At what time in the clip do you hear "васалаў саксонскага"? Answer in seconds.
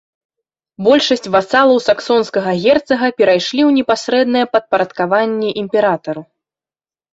1.35-2.51